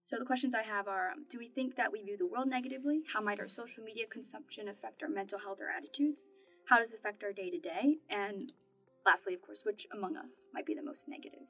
So 0.00 0.18
the 0.18 0.24
questions 0.24 0.54
I 0.54 0.62
have 0.62 0.88
are 0.88 1.10
um, 1.10 1.24
Do 1.28 1.38
we 1.38 1.48
think 1.48 1.76
that 1.76 1.92
we 1.92 2.02
view 2.02 2.16
the 2.16 2.26
world 2.26 2.48
negatively? 2.48 3.02
How 3.12 3.20
might 3.20 3.40
our 3.40 3.48
social 3.48 3.82
media 3.82 4.06
consumption 4.06 4.68
affect 4.68 5.02
our 5.02 5.08
mental 5.08 5.38
health 5.38 5.60
or 5.60 5.70
attitudes? 5.70 6.28
How 6.66 6.78
does 6.78 6.92
it 6.92 7.00
affect 7.00 7.24
our 7.24 7.32
day 7.32 7.50
to 7.50 7.58
day? 7.58 7.98
And 8.08 8.52
lastly, 9.04 9.34
of 9.34 9.42
course, 9.42 9.62
which 9.64 9.86
among 9.92 10.16
us 10.16 10.48
might 10.52 10.66
be 10.66 10.74
the 10.74 10.82
most 10.82 11.08
negative? 11.08 11.46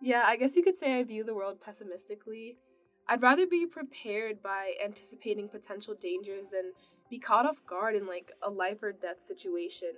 Yeah, 0.00 0.24
I 0.26 0.36
guess 0.36 0.56
you 0.56 0.62
could 0.62 0.76
say 0.76 0.98
I 0.98 1.02
view 1.04 1.24
the 1.24 1.34
world 1.34 1.60
pessimistically. 1.60 2.58
I'd 3.08 3.22
rather 3.22 3.46
be 3.46 3.66
prepared 3.66 4.42
by 4.42 4.74
anticipating 4.84 5.48
potential 5.48 5.94
dangers 5.94 6.48
than 6.48 6.72
be 7.08 7.18
caught 7.18 7.46
off 7.46 7.64
guard 7.66 7.94
in 7.94 8.06
like 8.06 8.32
a 8.42 8.50
life 8.50 8.82
or 8.82 8.92
death 8.92 9.24
situation. 9.24 9.92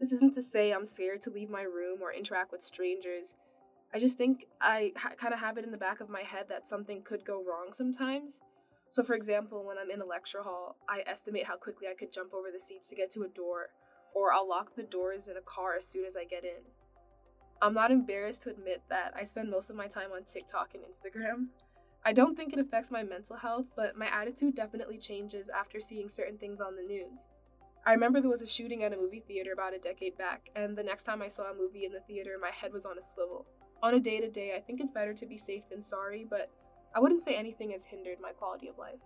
This 0.00 0.12
isn't 0.12 0.34
to 0.34 0.42
say 0.42 0.72
I'm 0.72 0.86
scared 0.86 1.22
to 1.22 1.30
leave 1.30 1.48
my 1.48 1.62
room 1.62 1.98
or 2.02 2.12
interact 2.12 2.52
with 2.52 2.60
strangers. 2.60 3.36
I 3.94 3.98
just 3.98 4.16
think 4.16 4.46
I 4.60 4.92
ha- 4.96 5.12
kind 5.18 5.34
of 5.34 5.40
have 5.40 5.58
it 5.58 5.64
in 5.64 5.70
the 5.70 5.78
back 5.78 6.00
of 6.00 6.08
my 6.08 6.22
head 6.22 6.46
that 6.48 6.66
something 6.66 7.02
could 7.02 7.24
go 7.24 7.44
wrong 7.44 7.72
sometimes. 7.72 8.40
So, 8.88 9.02
for 9.02 9.14
example, 9.14 9.64
when 9.66 9.76
I'm 9.78 9.90
in 9.90 10.00
a 10.00 10.06
lecture 10.06 10.42
hall, 10.42 10.76
I 10.88 11.02
estimate 11.06 11.46
how 11.46 11.56
quickly 11.56 11.88
I 11.88 11.94
could 11.94 12.12
jump 12.12 12.32
over 12.32 12.48
the 12.52 12.60
seats 12.60 12.88
to 12.88 12.94
get 12.94 13.10
to 13.12 13.22
a 13.22 13.28
door, 13.28 13.68
or 14.14 14.32
I'll 14.32 14.48
lock 14.48 14.76
the 14.76 14.82
doors 14.82 15.28
in 15.28 15.36
a 15.36 15.42
car 15.42 15.76
as 15.76 15.86
soon 15.86 16.04
as 16.04 16.16
I 16.16 16.24
get 16.24 16.44
in. 16.44 16.62
I'm 17.60 17.74
not 17.74 17.90
embarrassed 17.90 18.42
to 18.42 18.50
admit 18.50 18.82
that 18.88 19.12
I 19.16 19.24
spend 19.24 19.50
most 19.50 19.70
of 19.70 19.76
my 19.76 19.86
time 19.86 20.10
on 20.14 20.24
TikTok 20.24 20.74
and 20.74 20.82
Instagram. 20.84 21.48
I 22.04 22.12
don't 22.12 22.36
think 22.36 22.52
it 22.52 22.58
affects 22.58 22.90
my 22.90 23.02
mental 23.02 23.36
health, 23.36 23.66
but 23.76 23.96
my 23.96 24.08
attitude 24.08 24.56
definitely 24.56 24.98
changes 24.98 25.48
after 25.48 25.80
seeing 25.80 26.08
certain 26.08 26.38
things 26.38 26.60
on 26.60 26.76
the 26.76 26.82
news. 26.82 27.26
I 27.86 27.92
remember 27.92 28.20
there 28.20 28.30
was 28.30 28.42
a 28.42 28.46
shooting 28.46 28.84
at 28.84 28.92
a 28.92 28.96
movie 28.96 29.22
theater 29.26 29.52
about 29.52 29.74
a 29.74 29.78
decade 29.78 30.18
back, 30.18 30.50
and 30.56 30.76
the 30.76 30.82
next 30.82 31.04
time 31.04 31.22
I 31.22 31.28
saw 31.28 31.50
a 31.50 31.54
movie 31.54 31.84
in 31.84 31.92
the 31.92 32.00
theater, 32.00 32.36
my 32.40 32.50
head 32.50 32.72
was 32.72 32.84
on 32.84 32.98
a 32.98 33.02
swivel 33.02 33.46
on 33.82 33.94
a 33.94 34.00
day 34.00 34.20
to 34.20 34.30
day, 34.30 34.54
I 34.56 34.60
think 34.60 34.80
it's 34.80 34.92
better 34.92 35.12
to 35.12 35.26
be 35.26 35.36
safe 35.36 35.64
than 35.68 35.82
sorry, 35.82 36.24
but 36.28 36.50
I 36.94 37.00
wouldn't 37.00 37.20
say 37.20 37.34
anything 37.34 37.72
has 37.72 37.86
hindered 37.86 38.18
my 38.20 38.30
quality 38.30 38.68
of 38.68 38.78
life. 38.78 39.00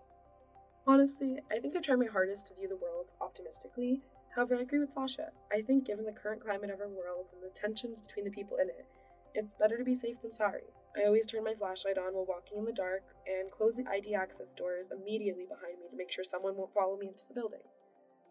Honestly, 0.86 1.38
I 1.50 1.58
think 1.58 1.74
I 1.74 1.80
try 1.80 1.96
my 1.96 2.06
hardest 2.06 2.46
to 2.46 2.54
view 2.54 2.68
the 2.68 2.76
world 2.76 3.12
optimistically. 3.20 4.02
However, 4.34 4.56
I 4.56 4.60
agree 4.60 4.78
with 4.78 4.92
Sasha. 4.92 5.30
I 5.52 5.62
think 5.62 5.86
given 5.86 6.04
the 6.04 6.12
current 6.12 6.44
climate 6.44 6.70
of 6.70 6.80
our 6.80 6.88
world 6.88 7.30
and 7.32 7.42
the 7.42 7.54
tensions 7.58 8.00
between 8.00 8.24
the 8.24 8.30
people 8.30 8.58
in 8.60 8.68
it, 8.68 8.86
it's 9.34 9.54
better 9.54 9.78
to 9.78 9.84
be 9.84 9.94
safe 9.94 10.20
than 10.20 10.32
sorry. 10.32 10.72
I 10.96 11.06
always 11.06 11.26
turn 11.26 11.44
my 11.44 11.54
flashlight 11.54 11.98
on 11.98 12.14
while 12.14 12.26
walking 12.26 12.58
in 12.58 12.64
the 12.64 12.72
dark 12.72 13.02
and 13.26 13.50
close 13.50 13.76
the 13.76 13.88
ID 13.88 14.14
access 14.14 14.54
doors 14.54 14.88
immediately 14.90 15.44
behind 15.44 15.80
me 15.80 15.88
to 15.90 15.96
make 15.96 16.10
sure 16.10 16.24
someone 16.24 16.56
won't 16.56 16.72
follow 16.72 16.96
me 16.96 17.08
into 17.08 17.26
the 17.28 17.34
building. 17.34 17.64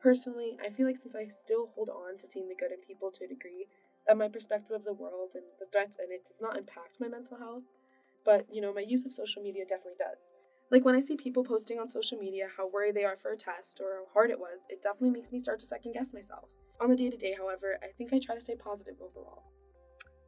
Personally, 0.02 0.58
I 0.64 0.70
feel 0.70 0.86
like 0.86 0.98
since 0.98 1.16
I 1.16 1.28
still 1.28 1.70
hold 1.76 1.90
on 1.90 2.18
to 2.18 2.28
seeing 2.28 2.48
the 2.48 2.56
good 2.56 2.72
in 2.72 2.80
people 2.86 3.12
to 3.12 3.26
a 3.26 3.28
degree, 3.28 3.68
that 4.08 4.18
my 4.18 4.28
perspective 4.28 4.76
of 4.76 4.84
the 4.84 4.94
world 4.94 5.32
and 5.34 5.44
the 5.60 5.66
threats 5.72 5.98
in 5.98 6.12
it 6.12 6.26
does 6.26 6.42
not 6.42 6.58
impact 6.58 6.98
my 7.00 7.08
mental 7.08 7.38
health. 7.38 7.64
But, 8.24 8.48
you 8.52 8.62
know, 8.62 8.74
my 8.74 8.82
use 8.82 9.06
of 9.06 9.14
social 9.14 9.44
media 9.44 9.66
definitely 9.66 10.00
does. 10.00 10.32
Like 10.72 10.84
when 10.84 10.96
I 10.96 11.00
see 11.00 11.16
people 11.16 11.44
posting 11.44 11.80
on 11.80 11.88
social 11.88 12.18
media 12.18 12.48
how 12.58 12.68
worried 12.68 12.96
they 12.96 13.06
are 13.06 13.16
for 13.16 13.32
a 13.32 13.38
test 13.38 13.80
or 13.80 13.98
how 13.98 14.14
hard 14.14 14.32
it 14.32 14.40
was, 14.40 14.66
it 14.70 14.82
definitely 14.82 15.12
makes 15.12 15.32
me 15.32 15.40
start 15.40 15.60
to 15.60 15.66
second 15.66 15.94
guess 15.94 16.14
myself. 16.14 16.50
On 16.82 16.90
the 16.90 16.96
day 16.96 17.10
to 17.10 17.18
day, 17.18 17.36
however, 17.38 17.78
I 17.84 17.88
think 17.98 18.12
I 18.12 18.20
try 18.20 18.36
to 18.36 18.42
stay 18.42 18.56
positive 18.56 18.96
overall. 19.00 19.44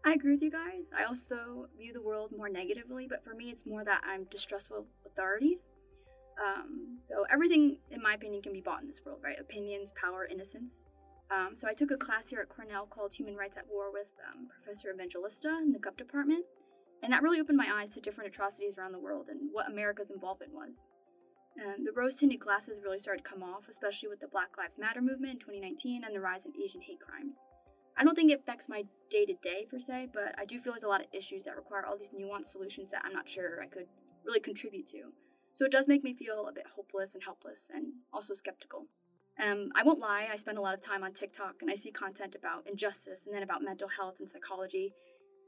I 0.05 0.13
agree 0.13 0.31
with 0.31 0.43
you 0.43 0.51
guys. 0.51 0.89
I 0.98 1.03
also 1.03 1.67
view 1.77 1.91
the 1.91 2.01
world 2.01 2.31
more 2.38 2.50
negatively, 2.50 3.07
but 3.10 3.24
for 3.24 3.34
me, 3.34 3.50
it's 3.50 3.65
more 3.65 3.84
that 3.84 4.01
I'm 4.07 4.25
distrustful 4.25 4.77
of 4.77 4.86
authorities. 5.05 5.67
Um, 6.39 6.98
so 6.98 7.25
everything, 7.29 7.79
in 7.89 8.01
my 8.01 8.13
opinion, 8.13 8.41
can 8.41 8.53
be 8.53 8.62
bought 8.62 8.81
in 8.81 8.88
this 8.88 9.01
world, 9.03 9.19
right? 9.24 9.38
Opinions, 9.39 9.91
power, 10.00 10.25
innocence. 10.25 10.86
Um, 11.29 11.55
so 11.55 11.67
I 11.67 11.74
took 11.74 11.91
a 11.91 11.98
class 11.98 12.29
here 12.29 12.39
at 12.39 12.50
Cornell 12.50 12.86
called 12.86 13.15
Human 13.15 13.36
Rights 13.36 13.57
at 13.57 13.67
War 13.69 13.91
with 13.91 14.12
um, 14.25 14.48
Professor 14.48 14.89
Evangelista 14.91 15.50
in 15.62 15.74
the 15.74 15.79
Gov 15.79 15.98
department, 15.98 16.46
and 17.03 17.12
that 17.12 17.22
really 17.22 17.39
opened 17.39 17.57
my 17.57 17.69
eyes 17.72 17.89
to 17.91 18.01
different 18.01 18.29
atrocities 18.29 18.77
around 18.77 18.93
the 18.93 19.00
world 19.00 19.27
and 19.29 19.50
what 19.51 19.69
America's 19.69 20.10
involvement 20.10 20.53
was. 20.53 20.93
And 21.57 21.86
the 21.86 21.91
rose 21.91 22.15
tinted 22.15 22.39
glasses 22.39 22.79
really 22.84 23.00
started 23.00 23.24
to 23.24 23.29
come 23.29 23.43
off, 23.43 23.67
especially 23.67 24.10
with 24.10 24.19
the 24.19 24.27
Black 24.27 24.57
Lives 24.57 24.77
Matter 24.77 25.01
movement 25.01 25.34
in 25.34 25.39
2019 25.39 26.03
and 26.05 26.15
the 26.15 26.22
rise 26.22 26.46
in 26.46 26.53
Asian 26.55 26.81
hate 26.81 27.00
crimes. 27.01 27.46
I 27.98 28.03
don't 28.03 28.13
think 28.13 28.31
it 28.31 28.39
affects 28.39 28.69
my 28.69 28.84
day 29.10 29.25
to 29.25 29.34
day 29.41 29.65
per 29.69 29.79
se, 29.79 30.10
but 30.13 30.36
I 30.38 30.46
do 30.46 30.60
feel 30.60 30.74
there's 30.74 30.84
a 30.84 30.88
lot 30.88 31.01
of 31.01 31.07
issues 31.12 31.46
that 31.46 31.55
require 31.55 31.84
all 31.86 31.98
these 31.98 32.12
nuanced 32.12 32.51
solutions 32.51 32.91
that 32.91 33.01
I'm 33.03 33.13
not 33.13 33.27
sure 33.27 33.60
I 33.62 33.65
could 33.65 33.88
really 34.24 34.39
contribute 34.39 34.86
to. 34.88 35.13
So 35.53 35.65
it 35.65 35.72
does 35.72 35.88
make 35.88 36.03
me 36.03 36.13
feel 36.13 36.48
a 36.48 36.53
bit 36.53 36.65
hopeless 36.75 37.15
and 37.15 37.24
helpless 37.24 37.72
and 37.74 37.93
also 38.13 38.36
skeptical. 38.36 38.86
Um, 39.44 39.70
I 39.75 39.84
won't 39.84 40.00
lie, 40.00 40.27
I 40.32 40.36
spend 40.36 40.58
a 40.58 40.62
lot 40.62 40.74
of 40.74 40.82
time 40.82 41.03
on 41.03 41.13
TikTok 41.13 41.56
and 41.62 41.70
I 41.70 41.75
see 41.75 41.91
content 41.91 42.36
about 42.36 42.67
injustice 42.67 43.25
and 43.25 43.36
then 43.36 43.44
about 43.44 43.62
mental 43.62 43.88
health 43.88 44.15
and 44.20 44.27
psychology. 44.27 44.94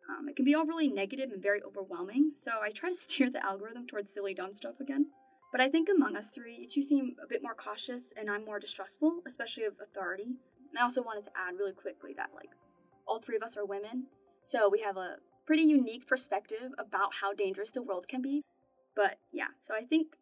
Um, 0.10 0.30
it 0.30 0.36
can 0.36 0.46
be 0.46 0.56
all 0.56 0.66
really 0.66 0.88
negative 0.88 1.32
and 1.32 1.42
very 1.42 1.62
overwhelming, 1.64 2.32
so 2.36 2.52
I 2.62 2.70
try 2.70 2.90
to 2.90 2.96
steer 3.08 3.30
the 3.30 3.44
algorithm 3.46 3.88
towards 3.88 4.14
silly, 4.14 4.34
dumb 4.34 4.54
stuff 4.54 4.80
again. 4.80 5.08
But 5.52 5.62
I 5.62 5.70
think 5.70 5.90
among 5.90 6.16
us 6.16 6.30
three, 6.30 6.58
you 6.58 6.68
two 6.68 6.84
seem 6.84 7.16
a 7.24 7.28
bit 7.28 7.42
more 7.42 7.56
cautious 7.56 8.14
and 8.16 8.30
I'm 8.30 8.46
more 8.46 8.60
distrustful, 8.60 9.22
especially 9.26 9.64
of 9.64 9.74
authority. 9.82 10.36
And 10.70 10.78
I 10.80 10.84
also 10.84 11.02
wanted 11.02 11.24
to 11.24 11.32
add 11.36 11.58
really 11.58 11.74
quickly 11.74 12.14
that, 12.18 12.30
like, 12.36 12.50
all 13.08 13.20
three 13.20 13.36
of 13.36 13.42
us 13.42 13.58
are 13.58 13.66
women, 13.66 14.06
so 14.44 14.70
we 14.70 14.82
have 14.82 14.98
a 14.98 15.18
pretty 15.46 15.64
unique 15.64 16.06
perspective 16.06 16.74
about 16.78 17.16
how 17.22 17.34
dangerous 17.34 17.72
the 17.72 17.82
world 17.82 18.08
can 18.08 18.22
be. 18.22 18.44
But 18.96 19.18
yeah, 19.32 19.48
so 19.58 19.74
I 19.74 19.84
think 19.84 20.16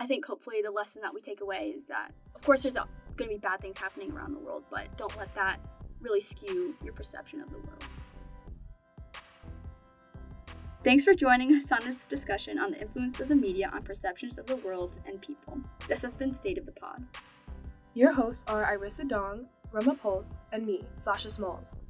I 0.00 0.06
think 0.06 0.24
hopefully 0.24 0.60
the 0.62 0.72
lesson 0.72 1.02
that 1.02 1.14
we 1.14 1.20
take 1.20 1.40
away 1.40 1.72
is 1.76 1.86
that 1.86 2.10
of 2.34 2.44
course 2.44 2.62
there's 2.62 2.76
going 3.16 3.30
to 3.30 3.36
be 3.36 3.40
bad 3.40 3.60
things 3.60 3.78
happening 3.78 4.12
around 4.12 4.32
the 4.32 4.38
world, 4.38 4.64
but 4.70 4.96
don't 4.96 5.16
let 5.16 5.34
that 5.34 5.58
really 6.00 6.20
skew 6.20 6.74
your 6.82 6.92
perception 6.92 7.40
of 7.40 7.50
the 7.50 7.58
world. 7.58 7.84
Thanks 10.84 11.04
for 11.04 11.14
joining 11.14 11.54
us 11.54 11.70
on 11.70 11.78
this 11.84 12.06
discussion 12.06 12.58
on 12.58 12.72
the 12.72 12.80
influence 12.80 13.20
of 13.20 13.28
the 13.28 13.36
media 13.36 13.70
on 13.72 13.82
perceptions 13.82 14.36
of 14.36 14.46
the 14.46 14.56
world 14.56 14.98
and 15.06 15.20
people. 15.20 15.60
This 15.86 16.02
has 16.02 16.16
been 16.16 16.34
State 16.34 16.58
of 16.58 16.66
the 16.66 16.72
Pod. 16.72 17.04
Your 17.94 18.12
hosts 18.12 18.44
are 18.48 18.64
Irissa 18.76 19.06
Dong, 19.06 19.46
Roma 19.70 19.94
Pulse, 19.94 20.42
and 20.50 20.66
me, 20.66 20.84
Sasha 20.94 21.30
Smalls. 21.30 21.82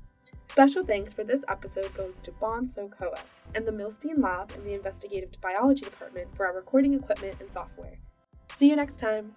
Special 0.50 0.84
thanks 0.84 1.14
for 1.14 1.24
this 1.24 1.44
episode 1.48 1.94
goes 1.94 2.20
to 2.20 2.32
Bon 2.32 2.66
Sokoa 2.66 3.20
and 3.54 3.66
the 3.66 3.72
Milstein 3.72 4.22
Lab 4.22 4.52
in 4.54 4.64
the 4.64 4.74
Investigative 4.74 5.30
Biology 5.40 5.86
Department 5.86 6.36
for 6.36 6.46
our 6.46 6.54
recording 6.54 6.92
equipment 6.92 7.36
and 7.40 7.50
software. 7.50 7.98
See 8.50 8.68
you 8.68 8.76
next 8.76 8.98
time! 8.98 9.34